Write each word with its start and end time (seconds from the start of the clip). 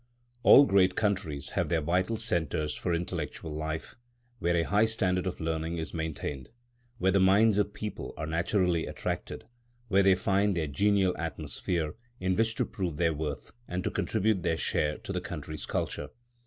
All 0.41 0.65
great 0.65 0.95
countries 0.95 1.49
have 1.49 1.69
their 1.69 1.79
vital 1.79 2.17
centres 2.17 2.73
for 2.73 2.91
intellectual 2.91 3.53
life, 3.53 3.95
where 4.39 4.55
a 4.55 4.63
high 4.63 4.85
standard 4.85 5.27
of 5.27 5.39
learning 5.39 5.77
is 5.77 5.93
maintained, 5.93 6.49
where 6.97 7.11
the 7.11 7.19
minds 7.19 7.59
of 7.59 7.67
the 7.67 7.73
people 7.73 8.11
are 8.17 8.25
naturally 8.25 8.87
attracted, 8.87 9.45
where 9.89 10.01
they 10.01 10.15
find 10.15 10.57
their 10.57 10.65
genial 10.65 11.15
atmosphere, 11.19 11.93
in 12.19 12.35
which 12.35 12.55
to 12.55 12.65
prove 12.65 12.97
their 12.97 13.13
worth 13.13 13.53
and 13.67 13.83
to 13.83 13.91
contribute 13.91 14.41
their 14.41 14.57
share 14.57 14.97
to 14.97 15.13
the 15.13 15.21
country's 15.21 15.67
culture. 15.67 16.09